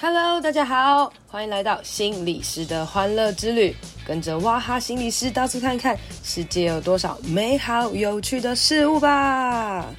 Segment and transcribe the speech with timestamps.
[0.00, 3.74] Hello，大家好，欢迎来到心理师的欢乐之旅，
[4.06, 9.92] 跟着哇哈心理师到处看看，世界有多少美好有趣的事物吧。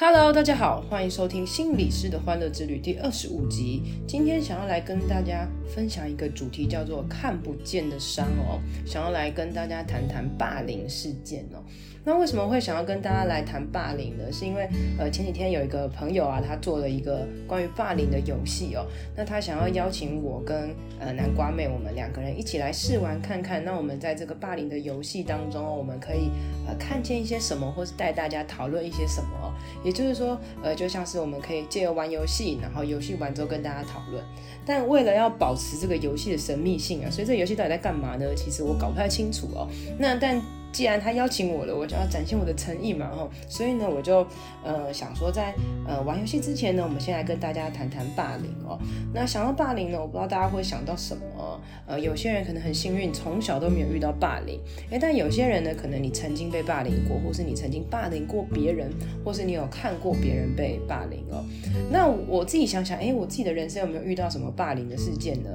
[0.00, 3.82] Hello，大家好，欢迎收听心理师的欢乐之旅第二十五集。
[4.06, 8.62] 今天想要来跟大家分享一个主题，叫做“看不见的伤”哦。
[8.86, 11.58] 想要来跟大家谈谈霸凌事件哦。
[12.04, 14.24] 那为什么会想要跟大家来谈霸凌呢？
[14.32, 14.66] 是因为
[14.98, 18.86] 呃前几天有一个朋友啊，他做了一个关于霸凌的游戏哦。
[19.14, 23.62] 那他想要邀请我跟呃南瓜妹，我们两个人一起来试玩看看。
[23.62, 26.30] 那我们在这个霸凌的游戏当中，我们可以
[26.66, 29.52] 呃看见一些什么，或是带大家讨论一些什么哦。
[29.84, 34.24] 也就是说，呃，就像是我们可以借由玩游戏，然后游戏完之后跟大家讨论。
[34.64, 38.24] 但为了要保持这个游戏的神秘性啊，所以这游戏到底在干嘛呢？
[38.34, 39.68] 其实我搞不太清楚哦。
[39.98, 40.40] 那但。
[40.72, 44.26] 既然他邀请我了，我就要展现我的诚意嘛，哦，所以呢，我就
[44.62, 45.54] 呃想说在，在
[45.86, 48.78] 呃玩游戏之前呢，我们先来跟大家谈谈霸凌哦。
[49.12, 51.60] 那想到霸凌呢，我不知道大家会想到什么？
[51.86, 54.60] 呃，有些人可能很幸运，从小都没有遇到霸凌，
[54.90, 58.90] 诶，但有些人呢，可能你曾经被霸凌过，或是你曾经霸凌过别人，
[59.24, 61.42] 或是你有看过别人被霸凌哦。
[61.90, 65.50] 那我自己想想，诶，我自己的人生有没有遇到什么霸凌的事件呢？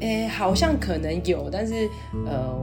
[0.00, 1.88] 诶，好像可能有，但是
[2.26, 2.58] 呃。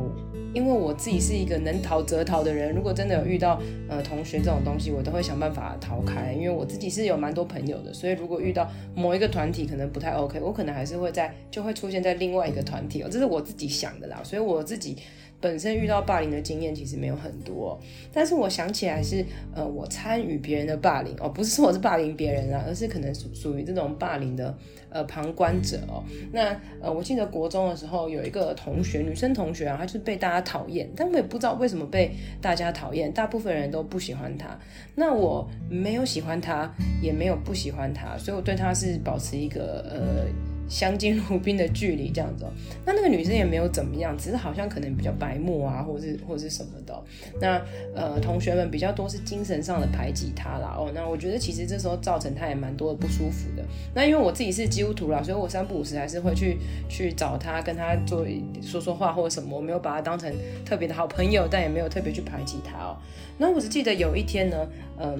[0.56, 6.32] 因为我自己是一个能逃则逃的人，如果真的有遇到呃同学这种东西，我都会想办法逃开。
[6.32, 14.22] 因为我自己是有蛮多朋友的，所以如果遇到某一个团体可能不太 OK，我可能还是会在就会出现在另外一个团体哦，这是我自己想的啦。
[14.24, 14.96] 所以我自己。
[15.42, 17.80] 本身遇到霸凌的经验其实没有很多，
[18.12, 24.58] 但是我想起来是，呃，我参与别人的霸凌哦，不是说我是霸凌别人啊，而是可能属属于这种霸凌的
[24.90, 26.04] 呃旁观者哦。
[26.32, 34.58] 那呃，我记得国中的时候有一个同学，女生同学啊，她就是被大家讨厌，但我也不知道为什么被大家讨厌，大部分人都不喜欢她。
[34.96, 40.55] 那我没有喜欢她，也没有不喜欢她，所以我对她是保持一个呃。
[40.68, 42.52] 相敬如宾的距离这样子，哦
[42.86, 47.04] 那那个女生也没有怎么样，只是好像可能比较白目啊，或是或是什么的。
[47.40, 47.62] 那
[47.96, 50.76] 呃，同学们比较多是精神上的排挤她啦。
[50.78, 53.64] 哦，那我觉得其实这时候造成她也蛮多的不舒服的。
[53.94, 56.58] 那因为我自己是基督徒啦，所以我三不五时还是会去
[56.90, 58.26] 去找她，跟她做
[58.62, 59.56] 说说话或者什么。
[59.56, 60.34] 我没有把她当成
[60.66, 62.98] 特别的好朋友，但也没有特别去排挤她哦。
[63.38, 64.68] 那我只记得有一天呢，
[65.00, 65.20] 嗯、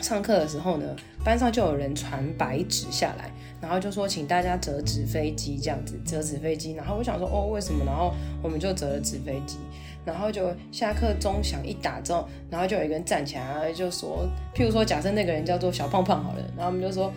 [0.00, 0.94] 上课的时候呢，
[1.24, 3.30] 班上就有人传白纸下来。
[3.60, 6.72] 然后就说请大家折纸飞机这样子，折纸飞机。
[6.72, 7.84] 然后我想说哦，为什么？
[7.84, 8.12] 然后
[8.42, 9.58] 我们就折了纸飞机。
[10.02, 17.12] 然后就下课钟响一打之后，然后就有一个人站起来，就说，譬如说假设那个人叫做小胖胖好了，然后我们就说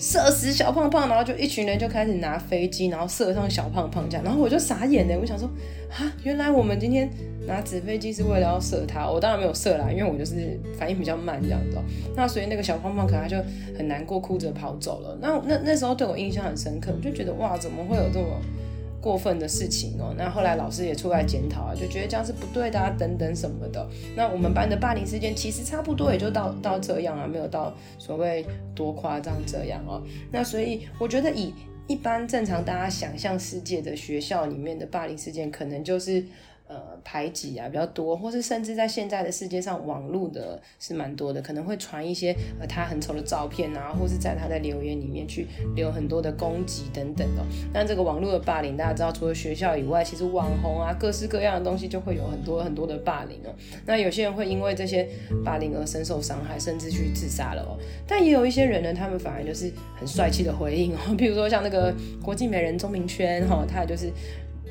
[0.00, 4.24] 射死小胖胖，然后就一群人就开始拿飞机，然后射上小胖胖这样。
[4.24, 5.46] 然后我就傻眼了，我想说
[5.90, 7.08] 啊，原来我们今天。
[7.46, 11.78] 拿纸飞机是为了要射他，我当然没有射啦，因为我就是反应比较慢这样子。
[12.14, 13.36] 那所以那个小胖胖可能他就
[13.76, 15.18] 很难过，哭着跑走了。
[15.22, 18.26] 那那那时候对我印象很深刻，我就觉得哇，怎么会有这么
[19.00, 20.14] 过分的事情哦？
[20.16, 23.88] 那后来老师也出来检讨啊，就觉得这样是不对的啊，等等什么的。
[24.14, 28.44] 那我们班的霸凌事件其实差不多也就到到这样啊，没有到所谓
[28.74, 30.02] 多夸张这样哦。
[30.30, 31.54] 那所以我觉得以
[31.86, 36.24] 一般正常大家想象世界的学校里面的霸凌事件，可能就是。
[36.70, 47.44] 呃，排挤啊比较多，或是甚至在现在的世界上，网络的是蛮多的，可能会传一些呃他很丑的照片啊，或是在他的留言里面去留很多的攻击等等的。
[47.74, 53.52] 那这个网络的霸凌，大家知道，除了学校以外，其实网红啊，各式各样的东西就会有很多很多的霸凌哦。
[53.84, 55.08] 那有些人会因为这些
[55.44, 57.76] 霸凌而深受伤害，甚至去自杀了哦。
[58.06, 61.92] 但也有一些人呢，他们反而就是很帅气的回应哦，比如说像那个
[62.22, 64.12] 国际美人钟明轩哈，他就是。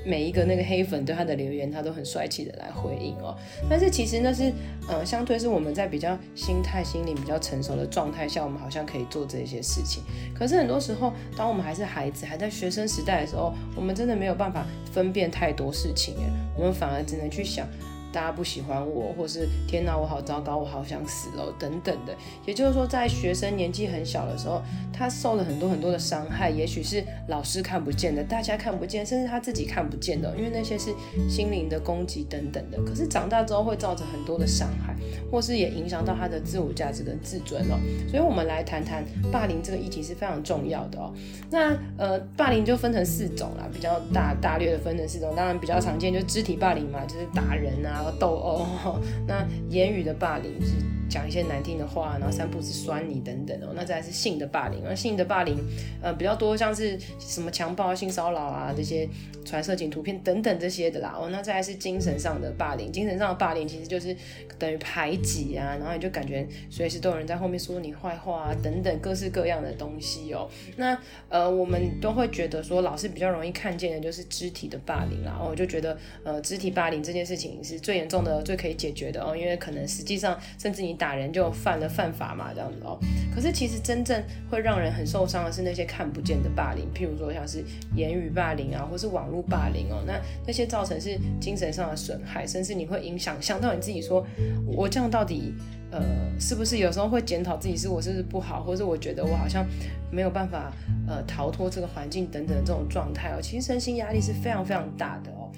[0.05, 3.35] 每一个那个黑粉对他的留言，他都很帅气的来回应哦。
[3.69, 4.51] 但是其实那是，
[4.87, 10.03] 呃，相对是我们在比较心态、心理比较成熟的状态下，我们好像可以做这些事情。
[10.33, 17.67] 可是很多时候，当我们还是孩子，还在学生时代的时候，我们真的没有办法分辨太多事情，哎，我们反而只能去想。
[18.11, 22.15] 大家不喜欢我，或是天哪，我好糟糕，我好想死哦，等等的。
[22.45, 24.61] 也就是说，在学生年纪很小的时候，
[24.91, 30.93] 他受了很多很多的伤害，也许是老师看不见的，大家看不见，甚至他自己看不见的，因为那些是
[31.29, 32.81] 心灵的攻击等等的。
[32.83, 34.95] 可是长大之后会造成很多的伤害，
[35.31, 37.77] 或是也影响到他的自我价值跟自尊哦。
[38.09, 41.13] 所以，我们来谈谈霸凌这个议题是非常重要的哦。
[41.51, 45.33] 那呃，霸凌就分成四种啦，比较大大略的分成四种。
[45.35, 47.98] 当然，比较常见就肢体霸凌嘛，就是打人啊。
[47.99, 48.65] 然后斗殴，
[49.27, 50.77] 那言语的霸凌是
[51.09, 53.73] 讲一些难听的话，然后三不五时酸你等等哦。
[53.75, 55.57] 那再来是性的霸凌，而性的霸凌
[56.01, 59.07] 呃比较多，像是什么强暴、性骚扰啊这些
[59.43, 61.29] 传色情图片等等这些的啦哦。
[61.31, 64.15] 那再来是精神上的霸凌，精神上的霸凌其实就是
[64.57, 70.47] 等于排挤啊，然后你就感觉随时都有人在后面说你坏话啊等等各式各样的东西哦。
[70.77, 70.97] 那
[71.29, 82.99] 呃我们都会觉得说老师比较容易看见的就是肢体的霸凌啦，我就觉得呃肢体霸凌这件事情是最严重的，最可以解决的哦，因为可能实际上甚至你打人就犯了犯法嘛，这样子哦。
[83.33, 87.63] 可是其实真正会让人很受伤的是那些看不见的霸凌，譬如说像是
[87.95, 90.03] 言语霸凌啊，或是网络霸凌哦。
[90.05, 94.25] 那那些造成是精神上的损害，甚至你会影响想到你自己说，
[94.67, 95.53] 我这样到底
[95.89, 96.01] 呃
[96.39, 99.65] 是不是有时候会检讨自己是我是不是不好，或是我觉得我好像
[100.11, 100.71] 没有办法
[101.07, 103.39] 呃逃脱这个环境等等的这种状态哦。
[103.41, 105.49] 其实身心压力是非常非常大的哦。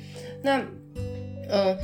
[0.43, 0.61] 那
[1.49, 1.75] 嗯。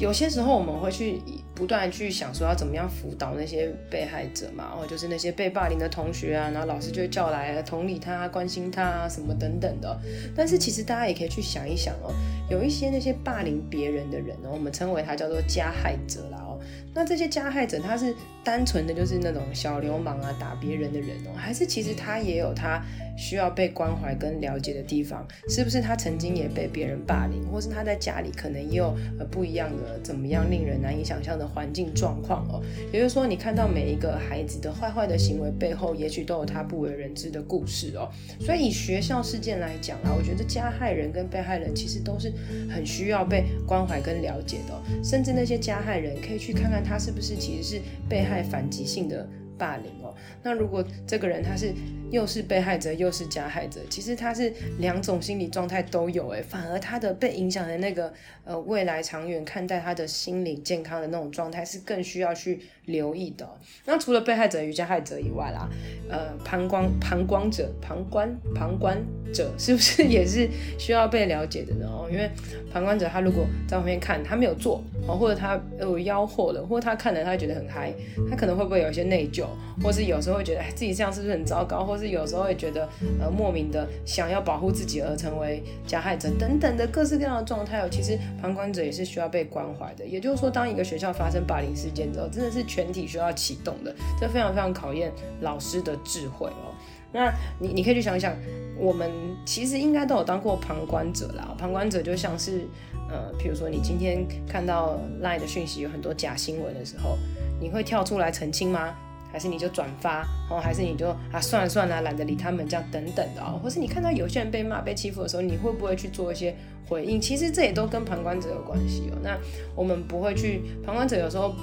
[0.00, 1.22] 有些时候我们会去
[1.54, 9.96] 不断去想说要怎么样辅导那些被害者嘛，哦就是那些被霸凌的同学啊，然后老师就会叫来同理他、关心他啊什么等等的。
[10.34, 12.12] 但是其实大家也可以去想一想哦，
[12.50, 16.53] 有一些那些霸凌别人的人哦，我们称为他叫做加害者啦哦
[16.94, 22.82] 那这些加害者他是单纯的就是那种小流氓啊，打别人的人哦，还是其实他也有他
[23.16, 32.62] 需要被关怀跟了解的地方，是不是他曾经也被别人霸凌，或是他在家里可能也有呃不一样的怎么样令人难以想象的环境状况哦？
[32.92, 38.10] 也就是说，你看到每一个孩子的坏坏的行为背后，也许都有他不为人知的故事哦。
[38.40, 42.32] 所以以学校事件来讲啊，我觉得加害人跟被害人其实都是
[42.68, 49.26] 很需要被关怀跟了解的哦，甚至那些加害人可以去看看他是不是其实是被害反击性的
[49.56, 50.14] 霸凌哦。
[50.42, 51.72] 那如果这个人他是
[52.10, 58.12] 又是被害者又是加害者，其实他是两种心理状态都有诶，反而他的被影响的那个
[58.44, 63.48] 呃未来长远看待他的心理健康的那种状态是更需要去留意的。
[63.84, 65.68] 那除了被害者与加害者以外啦，
[66.08, 68.96] 呃旁观旁观者旁观旁观
[69.32, 70.48] 者 是不是也是
[70.78, 71.86] 需要被了解的呢？
[71.86, 72.30] 哦，因为
[72.72, 77.92] 旁观者他如果在旁边看，他没有做哦，或者他有吆喝了，或者他看了他觉得很嗨，
[78.30, 79.44] 他可能会不会有一些内疚，
[79.82, 82.88] 或是有时候会觉得哎自己这样是不是很糟糕，或是有时候会觉得，
[83.20, 87.88] 呃，莫名的想要保护自己而成为加害者等等的各式各样的状态哦。
[87.90, 90.04] 其实旁观者也是需要被关怀的。
[90.04, 95.12] 也就是说，当一个学校发生霸凌事件之后，真的是全体需要启动的，这非常非常考验
[95.42, 96.74] 老师的智慧哦。
[97.12, 98.34] 那你你可以去想想，
[98.76, 99.08] 我们
[99.46, 101.54] 其实应该都有当过旁观者啦。
[101.56, 102.66] 旁观者就像是，
[103.08, 107.16] 呃，譬如说你今天看到 lie 的讯息有很多假新闻的时候，
[107.60, 108.92] 你会跳出来澄清吗？
[109.30, 116.56] 还是你就转发，哦，还是你就啊算了算了，懒得理他们这样等等的哦，或是你看到有些人被骂、被欺负的时候，你会不会去做一些
[116.88, 117.20] 回应？
[117.20, 119.18] 其实这也都跟旁观者有关系哦。
[119.22, 119.38] 那
[119.76, 121.54] 我们不会去，旁观者有时候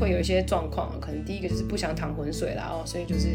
[0.00, 3.28] 会有一些状况，可能第一个就是不想淌浑水啦哦，所以就是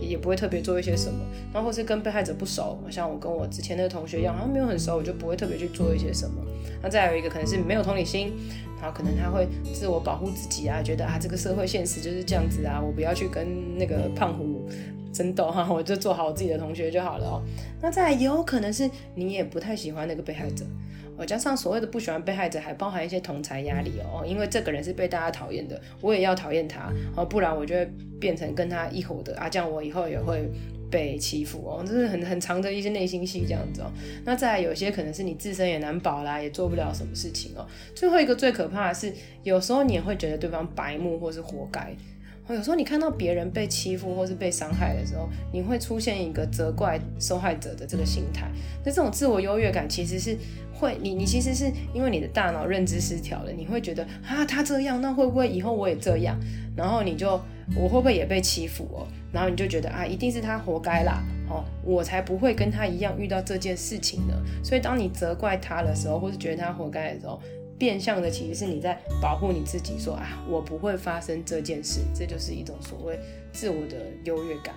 [0.00, 1.18] 也不会特别做一些什么，
[1.52, 6.36] 然后或是跟被害者不熟，像我跟我之前那个同学一样，好像没有很熟，我就不会特别去做一些什么。
[6.82, 8.32] 那再有一个可能是没有同理心。
[8.78, 14.68] 然后可能他会自我保护自己啊，觉得啊这个社会现实就是这样子啊，我不要去跟那个胖虎
[15.14, 17.42] 争斗哈，我就做好我自己的同学就好了哦。
[17.80, 20.66] 那再也有可能是你也不太喜欢那个被害者，
[21.16, 27.90] 哦，加上所谓的不喜欢被害者，还包含一些同侪压力哦，因为这个人是被大家讨厌的，我也要讨厌他哦，不然我就会
[28.20, 30.48] 变成跟他一伙的啊，这样我以后也会。
[30.88, 33.90] 被欺负哦，这是很很长的一些内心戏这样子哦。
[34.24, 37.66] 那再来有些可能是你自身也难保啦，也做不了什么事情哦。
[37.92, 41.92] 最后一个最可怕的是，有时候你也会觉得对方白目或是活该。
[42.54, 48.48] 有时候你看到别人被欺负或是被伤害的时候，你会出现一个责怪受害者的这个心态。
[48.84, 50.36] 那这种自我优越感其实是
[50.72, 56.38] 会，你你其实是因为你的大脑认知失调了，你会觉得啊他这样，那会不会以后我也这样？
[56.76, 57.40] 然后你就
[57.74, 59.06] 我会不会也被欺负哦？
[59.32, 64.34] 然后你就觉得啊，一定是他活该啦，哦，我才不会跟他一样遇到这件事情呢。
[64.62, 67.40] 所以当你责怪他的时候，或是觉得他活该的时候，
[67.78, 73.18] 变相的其实是你在保护你自己，说啊，我不会发生这件事，这就是一种所谓
[73.52, 74.74] 自我的优越感。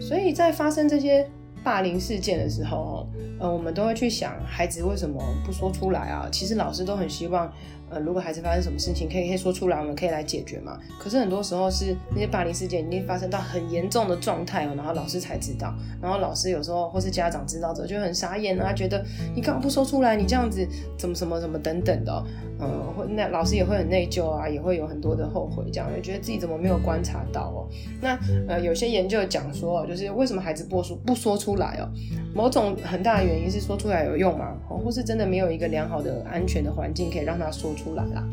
[0.00, 1.28] 所以在发生这些
[1.62, 3.06] 霸凌事件的时候，
[3.38, 6.28] 呃，我们都会去想，孩子为什么不说出来啊？
[6.30, 7.52] 其实老师都很希望。
[7.94, 10.78] 呃，如果孩子发生什么事情，可以可以说出来，我们可以来解决嘛。
[10.98, 19.04] 可是很多时候是那些霸凌事件已经发生到很严重的状态哦，然后老师才知道，然后老师有时候或是家长知道之后就很傻眼啊，觉得
[19.34, 20.16] 你干嘛不说出来？
[20.16, 20.66] 你这样子
[20.96, 22.24] 怎么什么什么等等的，
[22.60, 27.68] 嗯，会那老师也会很内疚啊，也会有很多的后悔，这样也觉得自己怎么没有观察到哦。
[28.00, 31.88] 那呃，有些研究讲说，就是为什么孩子不说不说出出来哦？
[32.34, 34.56] 某种很大的原因是说出来有用吗？
[34.68, 38.24] 哦或是真的没有一个良好的安全的环境可以让他说出出来啦。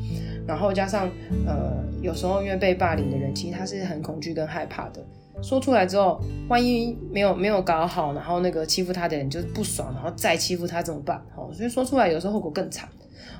[0.47, 1.09] 然后加上
[1.45, 5.03] 呃，有时候因为被霸凌的人，其实他是很恐惧跟害怕的。
[5.41, 11.21] 说出来之后，万一没有没有搞好，然后那个欺负他的人就是不爽，然后再欺负他怎么办？
[11.35, 12.87] 哦，所以说出来有时候后果更惨。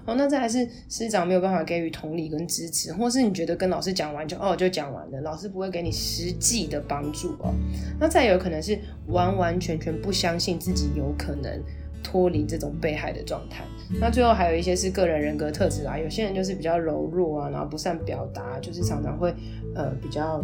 [0.05, 7.53] 哦，那再来是师长没有办法给予同理跟支持，或是你觉得跟老师讲完就哦就讲完了，老师不会给你实际的帮助哦。
[7.99, 11.61] 那再有可能是完完全全不相信自己有可能
[12.03, 13.63] 脱离这种被害的状态。
[13.99, 19.33] 那最后还有一些是个人人格特质啊，有些人就是比较柔弱啊，然后不善表达，就是常常会
[19.75, 20.41] 呃比较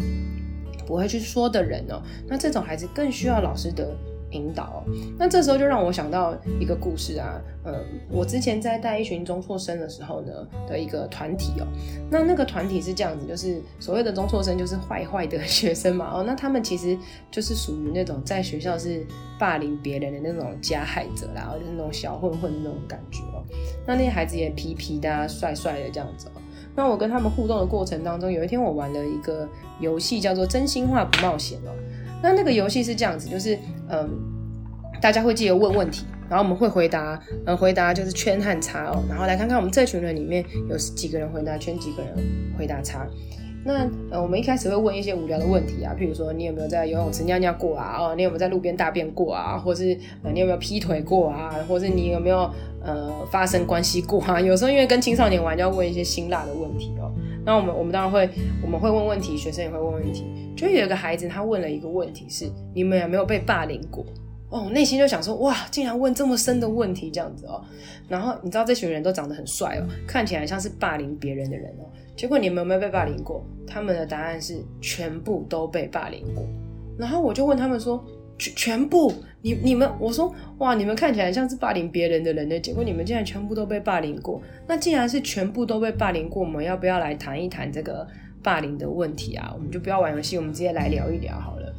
[0.88, 2.02] 不会去说的人哦。
[2.28, 3.96] 那这种孩子更需要老师的
[4.36, 4.84] 引导，
[5.18, 7.74] 那这时候就让我想到一个故事啊，嗯，
[8.10, 10.32] 我之前在带一群中辍生的时候呢
[10.68, 11.65] 的一个团体哦，
[12.12, 16.98] 那那个团体是这样子，就是所谓的中辍生就是坏坏的 学生嘛，哦，那他们其实
[17.32, 19.06] 就是属于那种在学校是
[19.39, 23.42] 霸凌别人的那种加害者啦，就是那种小混混的那种感觉哦，
[23.88, 26.42] 那那些孩子也皮皮的、啊、帅帅的这样子哦，
[26.75, 29.48] 那我跟他们互动的过程当中，有一天我玩了一个
[29.80, 31.72] 游戏叫做真心话不冒险哦。
[32.25, 33.55] 那那个游戏是这样子，就是
[33.88, 34.10] 嗯，
[35.00, 42.12] 大家会记得问问题，然后我们会回答，嗯，回答就是圈和叉哦，然后来看看我们这群人里面有几个人回答圈，几个人
[42.58, 43.05] 回答叉。
[43.63, 47.98] 那呃，我们一开始会问一些无聊的问题啊，譬如说你有没有在游泳池尿尿过啊？
[48.00, 49.58] 哦，你有没有在路边大便过啊？
[49.58, 51.55] 或是呃，你有没有劈腿过啊？
[51.67, 52.50] 或是你有没有
[52.84, 54.41] 呃发生关系过啊？
[54.41, 57.12] 有时候因为跟青少年玩，就要问一些辛辣的问题哦。
[57.46, 58.28] 那我们我们当然会，
[58.64, 60.25] 我们会问问题，学生也会问问题。
[60.58, 64.04] 就有一个孩子，他问了一个问题是：你们有没有被霸凌过？
[64.50, 67.64] 哦，内心就想说：哇，竟然问这么深的问题，这样子哦。
[68.08, 71.86] 然后你知道这群人都长得很帅哦，看起来像是霸凌别人的人哦。
[72.16, 73.46] 结果你们有没有被霸凌过？
[73.68, 76.44] 他们的答案是全部都被霸凌过。
[76.98, 78.04] 然后我就问他们说。
[78.38, 84.42] 全全部，你你们，我说哇，你们看起来像是霸凌别人的人呢，结果你们竟然全部都被霸凌过。
[84.68, 88.06] 那既然是全部都被霸凌过，我们要不要来谈一谈这个
[88.44, 89.51] 霸凌的问题啊？
[89.54, 91.74] 我们就不要玩游戏，我们直接来聊一聊好了。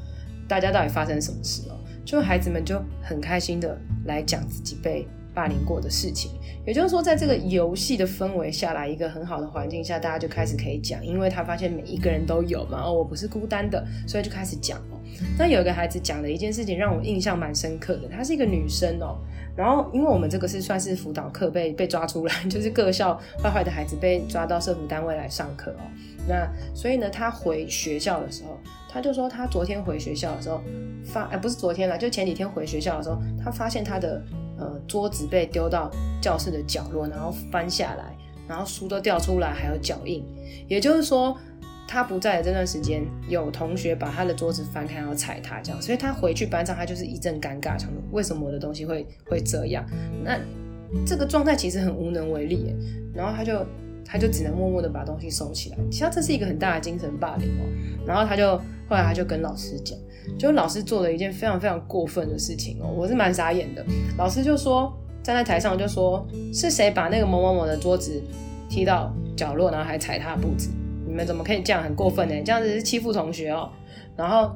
[0.48, 1.78] 大家到底发生什么事了？
[2.04, 5.06] 就孩子们就很开心的来讲自己被
[5.37, 6.31] 霸凌过的事情。
[6.66, 14.99] 也就是说，在这个游戏的氛围下来，一个很好的环境下，大家就开始可以讲，因为他发现每一个人都有嘛，哦，我不是孤单的，所以就开始讲哦。
[15.38, 19.19] 那有一个孩子讲的一件事情让我印象蛮深刻的，她是一个女生哦。
[19.57, 25.83] 然后因为我们这个是算是辅导课被被抓出来， 就是各校坏坏的孩子被抓到社福单位来上课哦。
[26.28, 28.59] 那所以呢，她回学校的时候，
[28.90, 30.61] 她就说她昨天回学校的时候
[31.05, 34.21] 发，哎，不是昨天啦，就前几天回学校的时候，她发现她的
[34.87, 35.90] 桌子被丢到
[36.21, 38.16] 教室的角落，然后翻下来，
[38.49, 40.25] 然后书都掉出来，还有脚印，
[40.69, 41.37] 也就是说。
[41.88, 49.87] 他不在的这段时间，有同学把他的桌子翻开，然后踩他，这样，所以他回去班上，他就是一阵尴尬，想为什么我的东西会会这样？
[50.25, 50.37] 那
[51.07, 52.75] 这个状态其实很无能为力，
[53.14, 53.64] 然后他就
[54.05, 55.76] 他就只能默默的把东西收起来。
[55.88, 57.62] 其实这是一个很大的精神霸凌哦。
[58.05, 58.57] 然后他就
[58.88, 59.97] 后来他就跟老师讲，
[60.38, 63.85] 就老师做了一件非常非常过分的事情哦，我是蛮傻眼的。
[64.18, 64.92] 老师就说
[65.23, 68.23] 站在台上就说是谁把那个某某某的桌子
[68.68, 70.71] 踢到角落，然后还踩他的步子？
[71.06, 72.35] 你们怎么可以这样，很过分呢？
[72.45, 73.71] 这样子是欺负同学哦。
[74.16, 74.50] 然后，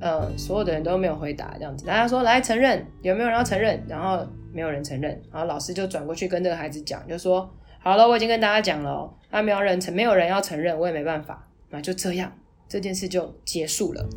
[0.00, 3.82] 呃，所有的人都没有回答，这样子，大家说来承认，有没有人要承认？
[3.88, 7.48] 然后没有人承认，然后老师就转过去跟这个孩子讲，就说
[7.80, 12.32] 好了，我已经跟大家讲了，他没有人承，没有人要承认，我也没办法，那就这样，
[12.68, 14.08] 这件事就结束了。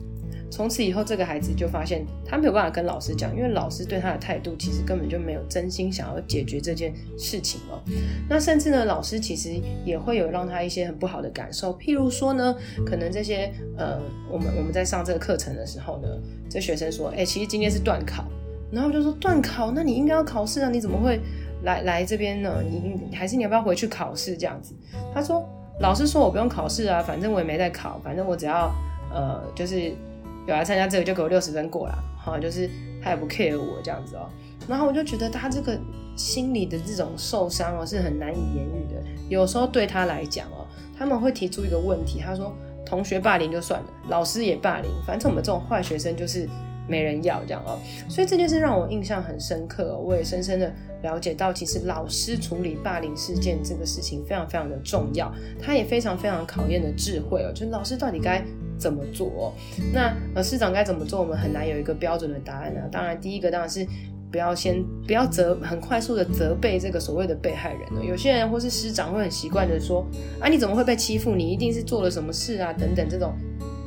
[0.54, 7.82] 从此以后，这个孩子就发现他没有办法跟老师讲，因为老师对他的态度其实根本就没有真心想要解决这件事情哦。
[8.30, 9.50] 那甚至呢，老师其实
[9.84, 12.56] 也会有让他一些很不好的感受，譬如说呢，
[12.86, 16.08] 可能这些呃，我们我们在上这个课程的时候呢，
[16.48, 18.24] 这学生说，哎，其实今天是段考，
[18.72, 21.20] 然后就说段考，那你应该要考试啊，你怎么会
[21.64, 22.62] 来来这边呢？
[22.62, 24.76] 你还是你要不要回去考试这样子？
[25.16, 25.44] 他说，
[25.80, 28.72] 老师说我不用考试啊，反正我也没在考，反正我只要
[29.12, 29.92] 呃，就是。
[30.48, 32.70] 有来参加这个就给我六十分过了，好，就是
[33.02, 34.30] 他也不 care 我这样子哦，
[34.68, 35.80] 然后我就觉得他这个
[36.16, 39.02] 心里的这种受伤哦是很难以言喻的。
[39.30, 46.48] 有时候对他来讲哦，他们会提出一个问题，他说同学霸凌就算了，老师也霸凌，反正我们这种坏学生就是。
[46.86, 49.98] 没人要这样哦，所以这件事让我印象很深刻哦。
[49.98, 50.70] 我也深深的
[51.02, 57.54] 了解到，其实老师处理霸凌事件这个事情非常非常的重要，他也非常非常考验的智慧哦。
[57.54, 58.44] 就是老师到底该
[58.78, 59.54] 怎么做？
[59.94, 61.20] 那呃，师长该怎么做？
[61.20, 62.82] 我们很难有一个标准的答案呢。
[62.92, 63.86] 当然，第一个当然是
[64.32, 68.04] 不要先不要责很快速的责备这个所谓的被害人哦。
[68.04, 70.06] 有些人或是师长会很习惯的说
[70.40, 71.36] 啊，你怎么会被欺负？
[71.36, 72.74] 你一定是做了什么事啊？
[72.74, 73.34] 等等这种。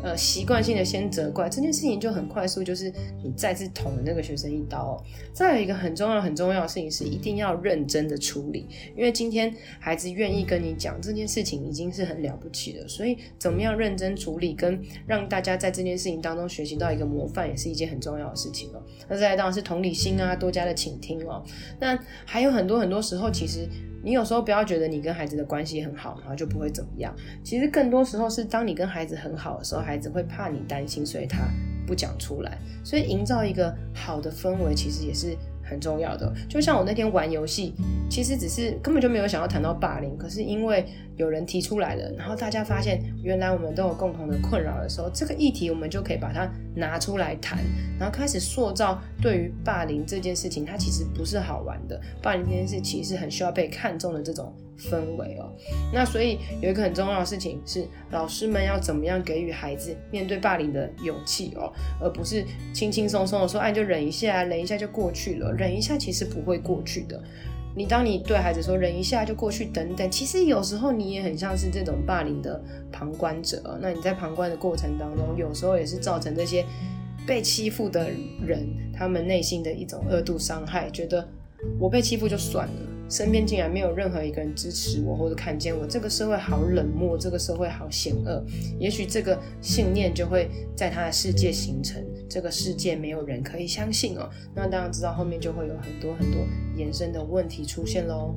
[0.06, 2.92] 呃习惯性的先责怪这件事情，就很快速，就是
[3.24, 5.02] 你再次捅了那个学生一刀哦。
[5.32, 12.86] 再有一个很重要很重要的事情是，一定要认真的处理，因为今天孩子愿意跟你讲这件事情，已经是很了不起了。
[12.86, 18.80] 所以怎么样认真处理，跟让大家在这件事情当中学习到一个模范，也是一件很重要的事情哦。
[19.08, 21.42] 那再来当然是同理心啊，多加的倾听哦。
[21.80, 23.68] 那还有很多很多时候，其实。
[24.06, 27.12] 你有时候不要觉得你跟孩子的关系很好，然后就不会怎么样。
[27.42, 31.48] 其实更多时候是当你跟孩子很好的时候，孩子会怕你担心，所以他
[31.88, 32.56] 不讲出来。
[32.84, 35.36] 所以营造一个好的氛围，其实也是。
[35.68, 37.74] 很重要的，就像我那天玩游戏，
[38.08, 47.58] 其实只是根本就没有想要谈到霸凌，可是因为有人提出来了，然后大家发现原来我们都有共同的困扰的时候，这个议题我们就可以把它拿出来谈，
[47.98, 55.52] 然后开始塑造对于霸凌这件事情，它其实不是好玩的，霸凌这件事其实很需要被看重的这种氛围哦。
[55.92, 65.52] 那所以有一个很重要的事情是，老师们要怎么样给予孩子面对霸凌的勇气哦，而不是轻轻松松的说，哎，就忍一下，忍一下就过去了。
[65.52, 67.22] 忍一下其实不会过去的。
[67.74, 72.58] 你当你对孩子说忍一下就过去，等等，其实有时候你也很像是这种霸凌的
[72.90, 73.78] 旁观者。
[73.82, 76.64] 那你在旁观的过程当中，有时候也是造成这些
[77.26, 81.28] 被欺负的人他们内心的一种二度伤害，觉得
[81.78, 82.95] 我被欺负就算了。
[83.08, 88.44] 身边竟然没有任何一个人支持我或者看见我，这个社会好冷漠，这个社会好险恶。
[88.78, 94.28] 也许这个信念就会在他的世界形成，这个世界没有人可以相信哦。
[94.54, 96.40] 那当然知道后面就会有很多很多
[96.76, 98.34] 延伸的问题出现喽。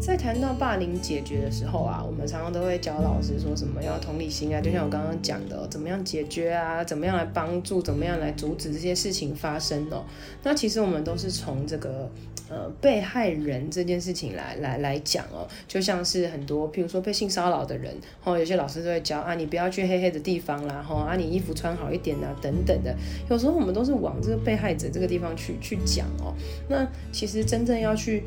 [0.00, 10.04] 在谈到霸凌解决的时候啊，我们常常都会教老师说什么要同理心啊，就像我刚刚讲的，怎么样解决啊，怎么样来帮助，怎么样来阻止这些事情发生哦。
[10.42, 12.10] 那其实我们都是从这个
[12.48, 22.94] 呃被害人这件事情来来来讲哦，就像是很多譬如说被性骚扰的人，哦，有些老师都会教啊，你不要去黑黑的地方啦，吼啊，你衣服穿好一点啊，等等的。
[23.28, 26.34] 有时候我们都是往这个被害者这个地方去去讲哦。
[26.68, 28.22] 那其实真正要去。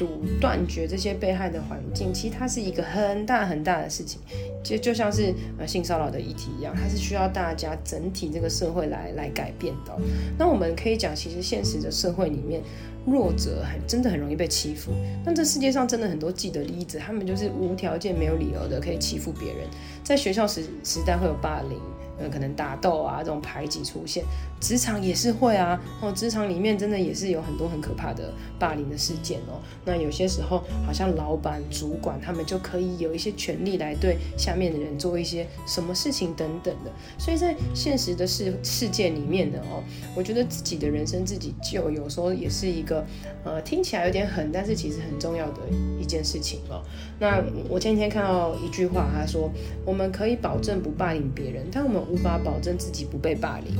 [0.00, 0.08] 堵
[0.40, 4.18] 断绝这些被害的环境，其实它是一个很大很大的事情，
[4.64, 9.94] 就就像是呃性骚扰的议题一样，它是需要大家整体这个社会来来改变的。
[10.38, 12.62] 那我们可以讲，其实现实的社会里面，
[13.04, 14.90] 弱者很真的很容易被欺负。
[15.22, 19.68] 那这世界上真的很多既得利益者，他们就是无条件、没有理由的可以欺负别人。
[20.02, 21.78] 在学校时时代会有霸凌。
[22.20, 24.24] 呃，可能打斗啊，这种排挤出现，
[24.60, 29.60] 职场也是会啊，哦，职场里面真的也是有很多很可怕的霸凌的事件哦。
[29.84, 36.90] 那有些时候，好像老板、主管他们就可以有一些权利来对下面的人做一些什么事情等等的。
[37.18, 39.82] 所以在现实的世世界里面的，哦，
[40.14, 43.04] 我觉得自己的人生自己救，有时候也是一个
[43.44, 45.62] 呃听起来有点狠，但是其实很重要的
[45.98, 46.82] 一件事情哦。
[47.20, 49.48] 那我前几天看到一句话，他说
[49.86, 53.76] ：“我们可以保证不霸凌别人，但我们。”无法保证自己不被霸凌，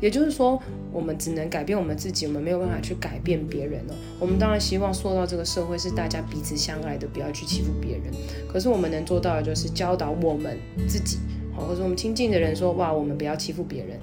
[0.00, 3.94] 也就是说，我们只能改变我们自己，我们没有办法去改变别人哦。
[4.20, 8.12] 我们当然希望塑造这个社会是大家彼此相爱的，不要去欺负别人。
[8.46, 11.18] 可是我们能做到的就是教导我们自己，
[11.52, 13.98] 好或者我们亲近的人说：“哇，我们不要欺负别人。”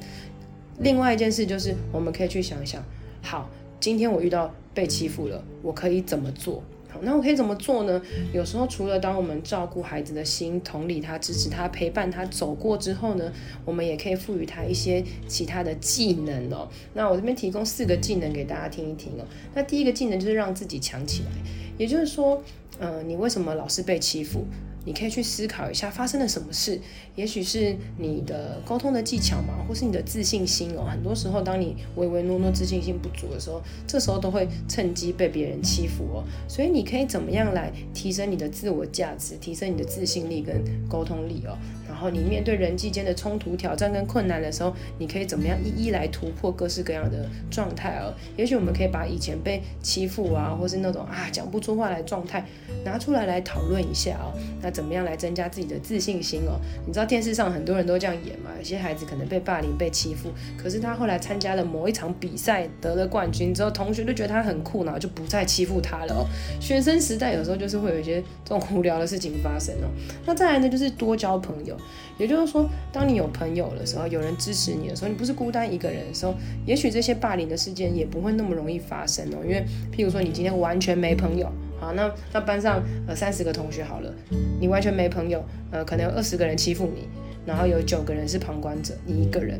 [0.79, 2.83] 另外一件事就是，我们可以去想想，
[3.21, 6.61] 好，今天我遇到被欺负了，我可以怎么做？
[7.01, 8.01] 那我可以怎么做呢？
[8.33, 13.31] 有时候除了当我们照顾孩子的心，同理他、支持他、陪伴他走过之后呢，
[13.65, 16.67] 我们也可以赋予他一些其他的技能哦。
[16.93, 19.25] 那我这边提供四个技能给大家听一听哦。
[19.53, 21.29] 那第一个技能就是让自己强起来，
[21.77, 22.41] 也就是说，
[22.79, 24.45] 嗯，你为什么老是被欺负？
[24.83, 26.79] 你可以去思考一下发生了什么事，
[27.15, 30.85] 也许是你的沟通的技巧嘛，或是你的自信心哦。
[30.89, 36.23] 很多时候，当你唯唯诺诺、自信心不足的时候，这时候都会趁机被别人欺负哦。
[36.47, 41.57] 所以你可以怎么样来提升你的自我价值，提升你的自信力跟沟通力哦。
[41.87, 48.11] 然后你面对人际间的冲突、挑战跟困难的时候，你可以怎么样一一来突破各式各样的状态哦。
[48.37, 52.43] 也许我们可以把以前被欺负啊，或是那种啊讲不出话来状态
[52.83, 54.33] 拿出来来讨论一下哦。
[54.61, 56.59] 那怎么样来增加自己的自信心哦？
[56.85, 58.49] 你知道电视上很多人都这样演嘛？
[58.57, 66.25] 有些孩子可能被霸凌、被欺负，可是他后来参加了某一场比赛，得了冠军之后，同学都觉得他很酷，然后就不再欺负他了哦。
[66.59, 69.87] 学生时代有时候就是会有一些这种无聊的事情发生哦。
[70.25, 71.75] 那再来呢，就是多交朋友，
[72.17, 76.33] 也就是说，当你有朋友的时候，有人支持你的时候，你不是孤单一个人的时候，
[76.65, 79.37] 也许这些霸凌的事件也不会那么容易发生哦。
[79.43, 81.51] 因为譬如说，你今天完全没朋友。
[81.81, 84.13] 好，那那班上呃三十个同学好了，
[84.59, 87.09] 你完全没朋友，呃，可能有二十个人欺负你，
[87.43, 89.59] 然后有九个人是旁观者，你一个人，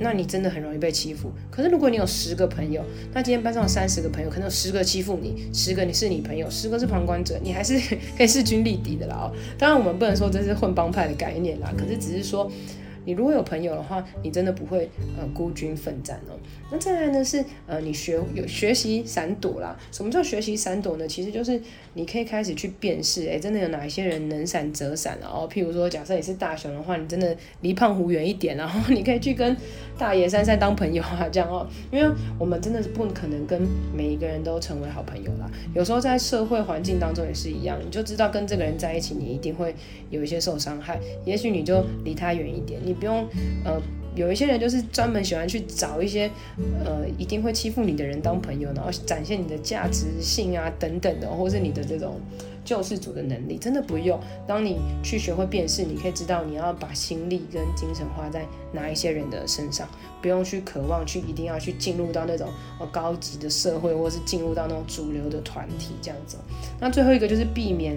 [0.00, 1.30] 那你真的很容易被欺负。
[1.48, 2.82] 可是如果你有十个朋友，
[3.14, 7.78] 那今天班上有三十个朋友，可能有十个欺负你，十个你是你朋友，十个是旁观者，你还是
[8.18, 9.32] 可以势均力敌的啦哦。
[9.56, 12.50] 当然我们不能说这是混帮派的概念啦，可是只是说。
[13.08, 14.86] 你如果有朋友的话，你真的不会
[15.18, 16.36] 呃孤军奋战哦。
[16.70, 19.74] 那再来呢是呃你学有学习闪躲啦。
[19.90, 21.08] 什么叫学习闪躲呢？
[21.08, 21.58] 其实就是
[21.94, 25.48] 你可以开始去辨识，哎，真的有哪一些人能闪则闪了哦。
[25.50, 29.56] 譬如说，假设你是大雄的话，你真的离胖虎远一点，然后你可以去跟
[29.96, 31.66] 大爷珊珊当朋友啊，这样哦。
[31.90, 33.66] 因为我们真的是不可能跟
[33.96, 35.50] 每一个人都成为好朋友啦。
[35.74, 39.74] 有时候在社会环境当中也是一样，你就知道跟这个人在一起，你一定会
[40.10, 41.00] 有一些受伤害。
[41.24, 42.97] 也许你就离他远一点，你。
[42.98, 43.26] 不用，
[43.64, 43.80] 呃，
[44.14, 46.30] 有一些人就是专门喜欢去找一些，
[46.84, 52.20] 呃，一定会欺负你的人当朋友，然后展现你的价值性啊等等的，或是你的这种
[52.64, 54.18] 救世主的能力，真的不用。
[54.46, 59.88] 当你去学会辨识，你可以知道你要把心力跟精神花在哪一些人的身上，
[60.20, 62.48] 不用去渴望去一定要去进入到那种
[62.80, 66.36] 呃高级的社会，或是进入到那种主流的团体这样子。
[66.80, 67.96] 那最后一个就是避免。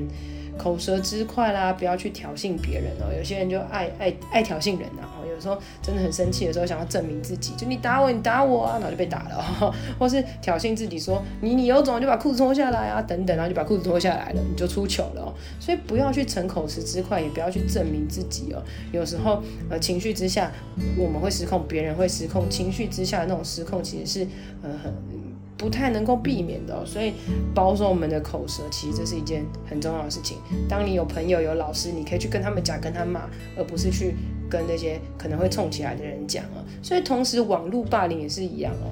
[0.58, 3.14] 口舌之快啦，不要去挑衅别人哦。
[3.18, 15.34] 有些人就爱爱爱挑衅人呐，哦，有时候真的很生气的时候，想要证明自己，就你打我，你打我啊，然后就被打了，哦， 或是挑衅自己说你你有种就把裤子脱下来啊，等等，然后就把裤子脱下来了，你就出糗了哦。
[15.60, 18.62] 所以不要去逞口舌之快，也不要去证明自己哦。
[18.92, 20.52] 有时候呃情绪之下
[20.98, 24.28] 我们会失控，别人会失控，情绪之下的那种失控其实是
[24.62, 25.21] 呃很。
[25.62, 27.13] 不太能够避免的哦，所以
[27.54, 30.39] 保守我们的口舌，其实这是一件很重要的事情。
[30.67, 34.15] 当你有朋友、有老师，你可以去跟他们讲、跟他骂，而不是去
[34.50, 36.65] 跟那些可能会冲起来的人讲啊。
[36.82, 38.89] 所以同时，网络霸凌也是一样哦，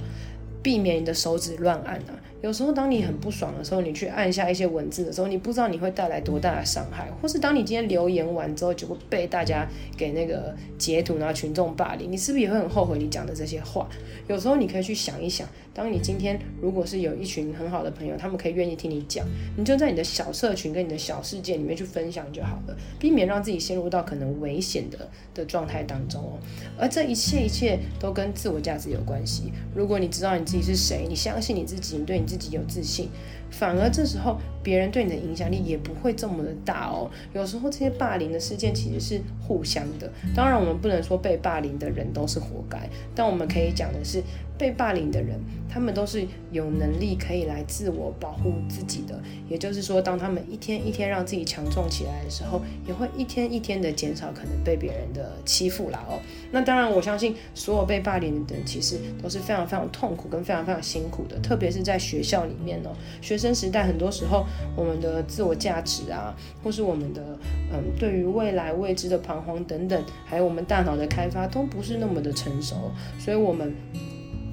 [0.62, 2.14] 避免你的手指乱按啊。
[2.42, 13.90] 有时候，当你很不爽的时候，你去按下一些文字的时候，你不知道你会带来多大的伤害，或是当你今天留言完之后，就会被大家给那个截图，然后群众霸凌，你是不是也会很后悔你讲的这些话？
[14.30, 15.46] 有时候你可以去想一想，
[15.80, 26.38] 当你今天如果是有一群很好的朋友，他们可以愿意听你讲，你就在你的小社群跟你的小世界里面去分享就好了，避免让自己陷入到可能危险的的状态当中哦。
[26.78, 29.54] 而这一切一切都跟自我价值有关系。
[29.74, 33.08] 如果你知道你自己是谁，你相信你自己，你对你自己有自信，
[33.50, 37.10] 反而这时候别人对你的影响力也不会这么的大哦。
[37.34, 44.22] 有时候这些霸凌的事件其实是互相的，当然我们不能说被霸凌的人都是活该，但我们可以讲的是。
[44.60, 49.18] 被霸凌的人，他们都是有能力可以来自我保护自己的。
[49.48, 56.20] 也就是说，当他们一天一天让自己强壮起来的时候，也会一天一天的减少可能被别人的欺负啦哦。
[56.52, 62.90] 那当然，我相信所有被霸凌的人其实都是非常非常痛苦跟非常非常辛苦的，特别是在学校里面哦。
[63.22, 64.46] 学生时代很多时候，
[64.76, 67.40] 我们的自我价值啊，或是我们的
[67.72, 73.74] 嗯对于未来未知的彷徨等等，还有我们大脑的开发都不是那么的成熟，所以我们。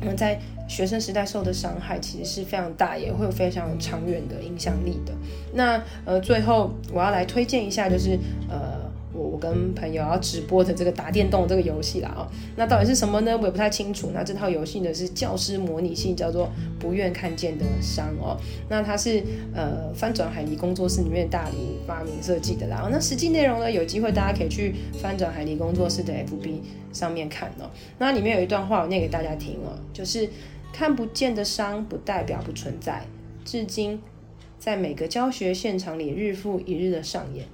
[0.00, 5.12] 那在学生时代受的伤害其实是非常大，也会有非常长远的影响力的。
[5.54, 8.75] 那呃，最后我要来推荐一下，就是呃。
[9.36, 13.36] 我跟朋友要直播的这个打电动这个游戏啦啊，那到底是什么呢？
[13.36, 14.12] 我也不太清楚。
[14.14, 18.34] 那这套游戏呢是教师模拟器，叫做不愿看见的伤哦。
[18.70, 19.22] 那它是
[19.54, 22.88] 呃翻转海狸工作室里面大理发明设计的啦。
[22.90, 26.60] 那实际内容呢，有机会大家可以去翻转海狸工作室的 FB
[26.94, 27.68] 上面看哦。
[27.98, 30.26] 那里面有一段话，我念给大家听哦，就是
[30.72, 33.04] 看不见的伤不代表不存在，
[33.44, 34.00] 至今
[34.58, 37.44] 在每个教学现场里日复一日的上演。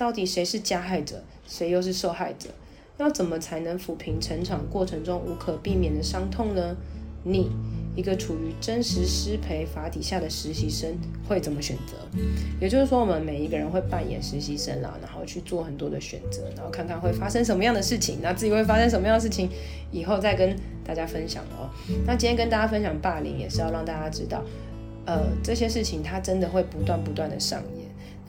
[0.00, 2.48] 到底谁是加害者，谁又是受害者？
[2.96, 6.74] 要怎么才能抚平成长过程中无可避免的伤痛呢？
[7.22, 7.50] 你
[7.94, 10.96] 一个处于真实失陪法底下的实习生
[11.28, 11.96] 会怎么选择？
[12.58, 19.50] 也就是说，我们每一个人会扮演实习生啦，然后去做很多的选择，然后看看会发生什么样的事情，那自己会发生什么样的事情，
[19.92, 21.68] 以后再跟大家分享哦。
[22.06, 24.42] 那今天跟大家分享霸凌，也是要让大家知道，
[25.04, 27.79] 呃，这些事情它真的会不断不断的上演。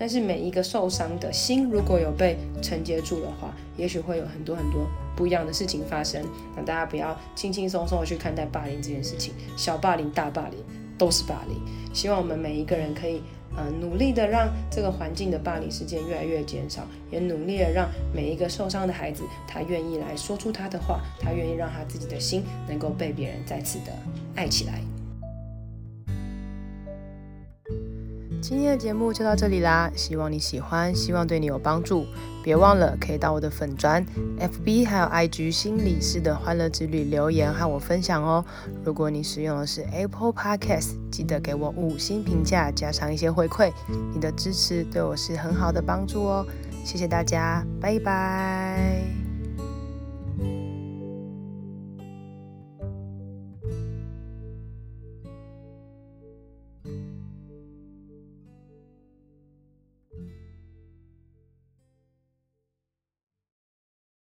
[0.01, 6.25] 但是每一个受伤的心，如果有被承接住的话，也许会有很多很多不一样的事情发生。
[6.55, 10.57] 那大家不要轻轻松松的去看待霸凌这件事情，小霸凌、大霸凌
[10.97, 11.61] 都是霸凌。
[11.93, 13.21] 希望我们每一个人可以，
[13.55, 23.93] 呃，努力的让这个环境的霸凌事件越来越减少，也努力的让每一个受伤的孩子，他愿意来说出他的话，他愿意让他自己的心能够被别人再次的
[24.33, 24.81] 爱起来。
[28.51, 32.05] 今天的节目就到这里啦，希望你喜欢，希望对你有帮助。
[32.43, 34.05] 别忘了可以到我的粉专、
[34.37, 38.43] FB 还有 IG 心理师的欢乐之旅留言和我分享哦。
[38.83, 43.71] 如果你使用的是 Apple Podcast，记得给我五星评价，加上一些回馈，
[44.13, 46.45] 你的支持对我是很好的帮助哦。
[46.83, 49.20] 谢谢大家，拜拜。